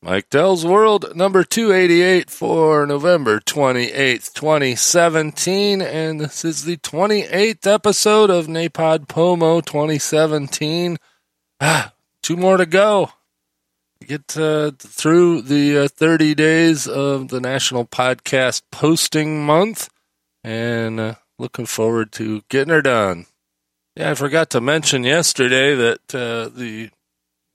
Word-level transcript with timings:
Mike 0.00 0.30
Dell's 0.30 0.64
World 0.64 1.16
number 1.16 1.42
288 1.42 2.30
for 2.30 2.86
November 2.86 3.40
28th, 3.40 4.32
2017. 4.32 5.82
And 5.82 6.20
this 6.20 6.44
is 6.44 6.64
the 6.64 6.76
28th 6.76 7.66
episode 7.66 8.30
of 8.30 8.46
NaPodPoMo 8.46 9.64
2017. 9.64 10.98
Ah, 11.60 11.92
two 12.22 12.36
more 12.36 12.56
to 12.58 12.66
go. 12.66 13.10
Get 14.06 14.36
uh, 14.36 14.70
through 14.78 15.42
the 15.42 15.78
uh, 15.78 15.88
30 15.88 16.36
days 16.36 16.86
of 16.86 17.28
the 17.28 17.40
National 17.40 17.84
Podcast 17.84 18.62
Posting 18.70 19.44
Month. 19.44 19.88
And 20.44 21.00
uh, 21.00 21.14
looking 21.40 21.66
forward 21.66 22.12
to 22.12 22.42
getting 22.48 22.72
her 22.72 22.82
done. 22.82 23.26
Yeah, 23.96 24.12
I 24.12 24.14
forgot 24.14 24.50
to 24.50 24.60
mention 24.60 25.02
yesterday 25.02 25.74
that 25.74 26.14
uh, 26.14 26.56
the 26.56 26.90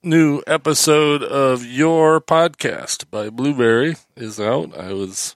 new 0.04 0.42
episode 0.46 1.22
of 1.22 1.64
Your 1.64 2.20
Podcast 2.20 3.10
by 3.10 3.30
Blubrry 3.30 3.96
is 4.16 4.38
out. 4.38 4.76
I 4.78 4.92
was 4.92 5.34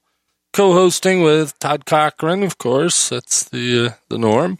co-hosting 0.52 1.22
with 1.22 1.58
Todd 1.58 1.86
Cochran, 1.86 2.42
of 2.42 2.58
course. 2.58 3.08
That's 3.08 3.48
the 3.48 3.86
uh, 3.86 3.90
the 4.08 4.18
norm. 4.18 4.58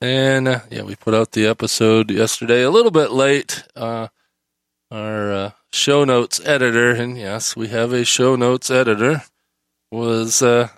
And 0.00 0.46
uh, 0.46 0.60
yeah, 0.70 0.82
we 0.82 0.94
put 0.94 1.14
out 1.14 1.32
the 1.32 1.46
episode 1.46 2.10
yesterday 2.10 2.62
a 2.62 2.70
little 2.70 2.90
bit 2.90 3.10
late. 3.10 3.64
Uh, 3.74 4.08
our 4.90 5.32
uh, 5.32 5.50
show 5.72 6.04
notes 6.04 6.40
editor, 6.44 6.90
and 6.90 7.18
yes, 7.18 7.56
we 7.56 7.68
have 7.68 7.92
a 7.92 8.04
show 8.04 8.36
notes 8.36 8.70
editor, 8.70 9.22
was 9.90 10.42
uh, 10.42 10.68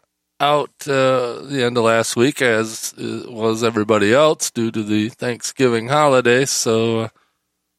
out 0.40 0.70
uh, 0.88 1.42
the 1.42 1.62
end 1.62 1.76
of 1.76 1.84
last 1.84 2.16
week, 2.16 2.40
as 2.40 2.94
was 2.96 3.62
everybody 3.62 4.14
else, 4.14 4.50
due 4.50 4.70
to 4.70 4.82
the 4.82 5.10
Thanksgiving 5.10 5.88
holiday. 5.88 6.46
So 6.46 7.10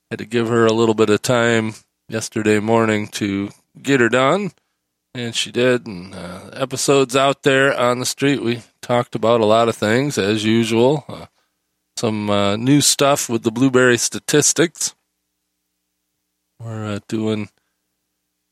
had 0.09 0.20
to 0.20 0.25
give 0.25 0.47
her 0.47 0.66
a 0.66 0.73
little 0.73 0.95
bit 0.95 1.09
of 1.09 1.21
time 1.21 1.73
yesterday 2.09 2.59
morning 2.59 3.07
to 3.07 3.49
get 3.81 3.99
her 3.99 4.09
done, 4.09 4.52
and 5.13 5.35
she 5.35 5.52
did. 5.52 5.85
And 5.85 6.13
uh, 6.16 6.49
episodes 6.53 7.16
out 7.16 7.44
there 7.44 7.77
on 7.77 8.00
the 8.00 8.05
street, 8.05 8.41
we 8.41 8.61
talked 8.81 9.16
about 9.16 9.41
a 9.41 9.45
lot 9.45 9.69
of 9.69 9.75
things 9.75 10.17
as 10.17 10.45
usual. 10.45 11.05
Uh, 11.08 11.25
some 11.97 12.30
uh, 12.30 12.55
new 12.55 12.80
stuff 12.81 13.28
with 13.28 13.44
the 13.44 13.52
Blubrry 13.52 13.97
statistics. 13.97 14.94
We're 16.59 16.95
uh, 16.95 17.00
doing 17.08 17.50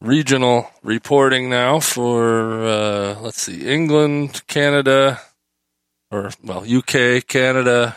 regional 0.02 0.70
reporting 0.83 1.50
now 1.50 1.80
for 1.80 2.64
uh, 2.64 3.20
let's 3.22 3.42
see, 3.42 3.66
England, 3.67 4.45
Canada, 4.48 5.22
or 6.11 6.31
well, 6.44 6.66
UK, 6.70 7.26
Canada, 7.28 7.95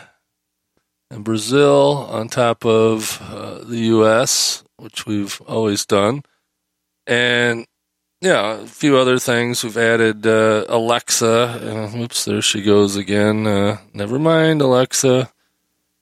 and 1.10 1.24
Brazil 1.24 2.06
on 2.10 2.28
top 2.28 2.64
of 2.64 3.20
uh, 3.22 3.64
the 3.64 3.78
U.S., 3.78 4.64
which 4.76 5.06
we've 5.06 5.40
always 5.42 5.86
done, 5.86 6.22
and 7.06 7.66
yeah, 8.20 8.60
a 8.60 8.66
few 8.66 8.96
other 8.96 9.18
things. 9.18 9.62
We've 9.62 9.76
added 9.76 10.26
uh, 10.26 10.64
Alexa. 10.68 11.90
Uh, 11.94 11.98
oops, 11.98 12.24
there 12.24 12.42
she 12.42 12.62
goes 12.62 12.96
again. 12.96 13.46
Uh, 13.46 13.78
never 13.94 14.18
mind, 14.18 14.60
Alexa. 14.60 15.30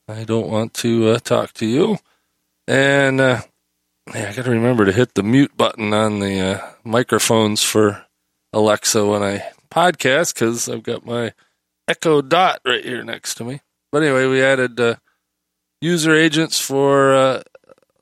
I 0.09 0.25
don't 0.25 0.49
want 0.49 0.73
to 0.75 1.11
uh, 1.11 1.19
talk 1.19 1.53
to 1.55 1.67
you. 1.67 1.99
And 2.67 3.21
uh, 3.21 3.43
yeah, 4.15 4.31
I 4.31 4.33
got 4.33 4.45
to 4.47 4.51
remember 4.51 4.87
to 4.87 4.93
hit 4.93 5.15
the 5.15 5.23
mute 5.23 5.57
button 5.57 5.93
on 5.93 6.21
the 6.21 6.63
microphones 6.85 7.63
for 7.63 8.07
Alexa 8.53 9.05
when 9.05 9.23
I 9.23 9.45
podcast 9.71 10.35
because 10.35 10.69
I've 10.69 10.83
got 10.83 11.05
my 11.05 11.33
Echo 11.87 12.23
Dot 12.23 12.61
right 12.65 12.85
here 12.85 13.05
next 13.05 13.35
to 13.37 13.45
me. 13.45 13.61
But 13.93 14.03
anyway, 14.03 14.27
we 14.27 14.43
added 14.43 14.79
uh, 14.81 14.97
user 15.81 16.15
agents 16.15 16.61
for 16.61 17.15
uh, 17.15 17.43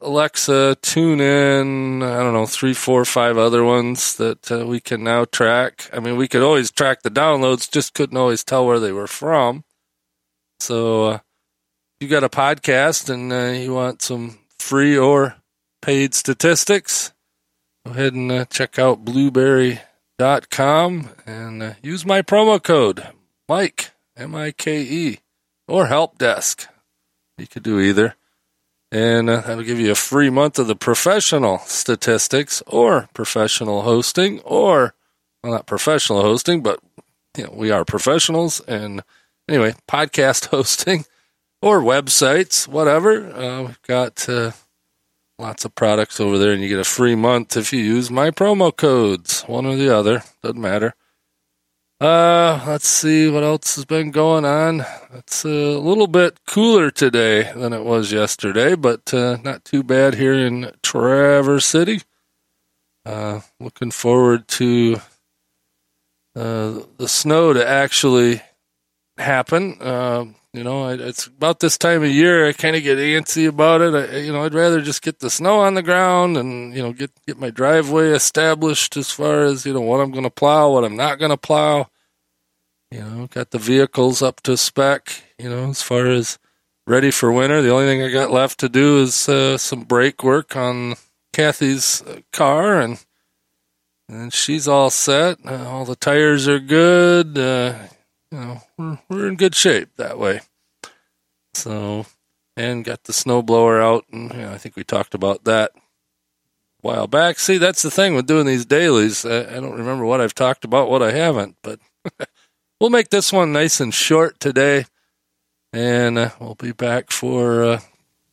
Alexa, 0.00 0.76
TuneIn, 0.82 2.02
I 2.02 2.22
don't 2.22 2.34
know, 2.34 2.46
three, 2.46 2.74
four, 2.74 3.04
five 3.04 3.38
other 3.38 3.64
ones 3.64 4.16
that 4.16 4.50
uh, 4.52 4.66
we 4.66 4.80
can 4.80 5.02
now 5.02 5.24
track. 5.24 5.88
I 5.92 6.00
mean, 6.00 6.16
we 6.16 6.28
could 6.28 6.42
always 6.42 6.70
track 6.70 7.02
the 7.02 7.10
downloads, 7.10 7.70
just 7.70 7.94
couldn't 7.94 8.18
always 8.18 8.44
tell 8.44 8.66
where 8.66 8.80
they 8.80 8.92
were 8.92 9.06
from. 9.06 9.64
So, 10.60 11.04
uh, 11.04 11.19
you 12.00 12.09
got 12.09 12.25
a 12.25 12.28
podcast 12.28 13.09
and 13.09 13.32
uh, 13.32 13.59
you 13.59 13.72
want 13.72 14.03
some 14.03 14.38
free 14.59 14.97
or 14.97 15.36
paid 15.80 16.14
statistics, 16.14 17.12
go 17.84 17.92
ahead 17.92 18.14
and 18.14 18.30
uh, 18.30 18.44
check 18.47 18.78
out 18.78 19.04
blubrry.com 19.04 19.80
and 21.26 21.62
uh, 21.62 21.75
use 21.82 22.04
my 22.04 22.22
promo 22.22 22.62
code, 22.62 23.06
Mike, 23.48 23.92
M 24.16 24.34
I 24.34 24.53
K 24.53 24.80
E 24.82 25.19
or 25.69 25.86
help 25.86 26.19
desk. 26.19 26.69
You 27.38 27.47
could 27.47 27.62
do 27.62 27.80
either. 27.80 28.16
And 28.92 29.28
uh, 29.28 29.41
that'll 29.41 29.64
give 29.64 29.80
you 29.80 29.91
a 29.91 29.97
free 29.97 30.30
month 30.30 30.58
of 30.58 30.69
the 30.69 30.76
professional 30.76 31.58
statistics 31.60 32.62
or 32.66 33.08
professional 33.12 33.82
hosting 33.82 34.41
or, 34.41 34.94
well, 35.42 35.53
not 35.53 35.66
professional 35.66 36.22
hosting, 36.22 36.62
but 36.62 36.78
you 37.36 37.44
know, 37.44 37.53
we 37.53 37.70
are 37.70 37.84
professionals. 37.84 38.60
And 38.60 39.03
anyway, 39.48 39.74
podcast 39.88 40.47
hosting 40.50 41.06
or 41.60 41.80
websites, 41.80 42.69
whatever. 42.69 43.34
Uh, 43.34 43.62
we've 43.62 43.82
got 43.82 44.28
uh, 44.28 44.53
lots 45.38 45.64
of 45.64 45.74
products 45.74 46.20
over 46.20 46.38
there, 46.38 46.53
and 46.53 46.62
you 46.62 46.69
get 46.69 46.78
a 46.78 46.84
free 46.84 47.14
month 47.14 47.56
if 47.56 47.72
you 47.72 47.80
use 47.80 48.10
my 48.10 48.30
promo 48.30 48.74
codes, 48.74 49.42
one 49.42 49.66
or 49.66 49.74
the 49.74 49.94
other. 49.94 50.22
Doesn't 50.42 50.60
matter. 50.60 50.94
Uh, 52.00 52.62
let's 52.66 52.88
see 52.88 53.31
what 53.31 53.44
else 53.44 53.77
has 53.77 53.84
been 53.84 54.10
going 54.10 54.44
on. 54.44 54.84
It's 55.15 55.44
a 55.44 55.78
little 55.78 56.09
bit 56.09 56.44
cooler 56.44 56.91
today 56.91 57.53
than 57.55 57.72
it 57.72 57.84
was 57.84 58.12
yesterday, 58.12 58.75
but 58.75 59.15
uh, 59.15 59.37
not 59.44 59.65
too 59.65 59.84
bad 59.84 60.15
here 60.15 60.34
in 60.34 60.72
Traverse 60.83 61.65
City. 61.65 62.03
Uh, 63.06 63.41
looking 63.60 63.93
forward 63.93 64.49
to 64.49 64.97
uh, 66.34 66.81
the 66.97 67.06
snow 67.06 67.53
to 67.53 67.66
actually 67.66 68.43
happen. 69.19 69.78
Uh, 69.80 70.26
you 70.52 70.62
know, 70.62 70.88
it's 70.88 71.26
about 71.26 71.60
this 71.60 71.76
time 71.76 72.02
of 72.02 72.10
year. 72.10 72.47
I 72.47 72.52
kind 72.52 72.76
of 72.76 72.82
get 72.82 72.98
antsy 72.98 73.48
about 73.48 73.80
it. 73.80 73.94
I, 73.94 74.19
you 74.19 74.32
know, 74.32 74.44
I'd 74.44 74.54
rather 74.54 74.80
just 74.80 75.02
get 75.02 75.19
the 75.19 75.30
snow 75.30 75.60
on 75.60 75.75
the 75.75 75.82
ground 75.82 76.36
and 76.36 76.75
you 76.75 76.82
know 76.82 76.92
get 76.92 77.10
get 77.26 77.38
my 77.38 77.50
driveway 77.50 78.10
established 78.10 78.97
as 78.97 79.10
far 79.10 79.44
as 79.44 79.66
you 79.66 79.72
know 79.72 79.80
what 79.80 80.00
I'm 80.00 80.12
going 80.12 80.24
to 80.24 80.30
plow, 80.30 80.70
what 80.70 80.84
I'm 80.84 80.97
not 80.97 81.19
going 81.19 81.32
to 81.32 81.36
plow. 81.36 81.88
You 82.91 83.00
know, 83.00 83.26
got 83.26 83.50
the 83.50 83.58
vehicles 83.58 84.22
up 84.22 84.41
to 84.42 84.56
spec. 84.56 85.24
You 85.38 85.50
know, 85.50 85.70
as 85.70 85.82
far 85.82 86.06
as 86.06 86.38
ready 86.86 87.10
for 87.10 87.32
winter. 87.32 87.62
The 87.62 87.72
only 87.72 87.86
thing 87.86 88.03
I 88.03 88.10
got 88.10 88.30
left 88.30 88.60
to 88.60 88.69
do 88.69 88.98
is 88.98 89.28
uh, 89.28 89.58
some 89.58 89.82
brake 89.82 90.22
work 90.22 90.56
on 90.56 90.94
Kathy's 91.32 92.03
uh, 92.03 92.20
car, 92.32 92.80
and 92.80 93.04
and 94.08 94.32
she's 94.32 94.69
all 94.69 94.91
set. 94.91 95.38
Uh, 95.44 95.66
all 95.69 95.84
the 95.84 95.97
tires 95.97 96.47
are 96.47 96.60
good. 96.60 97.38
Uh, 97.38 97.74
you 98.34 98.41
know, 98.41 98.62
we're, 98.77 98.99
we're 99.09 99.28
in 99.28 99.37
good 99.37 99.55
shape 99.55 99.91
that 99.97 100.19
way. 100.19 100.41
So, 101.55 102.06
and 102.56 102.84
got 102.84 103.05
the 103.05 103.12
snowblower 103.12 103.81
out, 103.81 104.05
and 104.11 104.33
you 104.33 104.41
know, 104.41 104.53
I 104.53 104.59
think 104.59 104.77
we 104.77 104.84
talked 104.84 105.15
about 105.15 105.45
that 105.45 105.71
a 105.75 105.81
while 106.81 107.06
back. 107.06 107.39
See, 107.39 107.59
that's 107.59 107.83
the 107.83 107.91
thing 107.91 108.15
with 108.15 108.27
doing 108.27 108.47
these 108.47 108.67
dailies. 108.67 109.25
I, 109.25 109.41
I 109.41 109.61
don't 109.61 109.78
remember 109.78 110.05
what 110.05 110.21
I've 110.21 110.34
talked 110.34 110.65
about, 110.65 110.91
what 110.91 111.03
I 111.03 111.12
haven't, 111.12 111.56
but. 111.62 111.78
we'll 112.81 112.91
make 112.91 113.09
this 113.09 113.33
one 113.33 113.53
nice 113.53 113.81
and 113.81 113.95
short 113.95 114.39
today, 114.41 114.84
and 115.72 116.19
uh, 116.19 116.31
we'll 116.39 116.55
be 116.55 116.72
back 116.72 117.11
for 117.11 117.65
uh, 117.65 117.81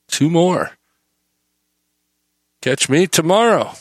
two 0.07 0.29
more. 0.29 0.71
Catch 2.61 2.89
me 2.89 3.07
tomorrow. 3.07 3.71